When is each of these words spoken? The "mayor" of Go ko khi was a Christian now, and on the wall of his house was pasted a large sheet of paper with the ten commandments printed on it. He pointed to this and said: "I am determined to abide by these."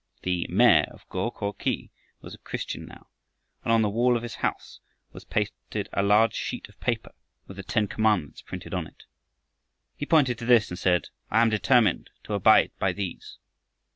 The 0.23 0.47
"mayor" 0.49 0.87
of 0.89 1.07
Go 1.09 1.29
ko 1.29 1.53
khi 1.53 1.91
was 2.21 2.33
a 2.33 2.39
Christian 2.39 2.85
now, 2.87 3.05
and 3.63 3.71
on 3.71 3.83
the 3.83 3.87
wall 3.89 4.17
of 4.17 4.23
his 4.23 4.33
house 4.41 4.79
was 5.13 5.25
pasted 5.25 5.89
a 5.93 6.01
large 6.01 6.33
sheet 6.33 6.67
of 6.67 6.79
paper 6.79 7.11
with 7.45 7.57
the 7.57 7.61
ten 7.63 7.87
commandments 7.87 8.41
printed 8.41 8.73
on 8.73 8.87
it. 8.87 9.03
He 9.95 10.07
pointed 10.07 10.39
to 10.39 10.45
this 10.45 10.71
and 10.71 10.79
said: 10.79 11.09
"I 11.29 11.43
am 11.43 11.49
determined 11.51 12.09
to 12.23 12.33
abide 12.33 12.71
by 12.79 12.93
these." 12.93 13.37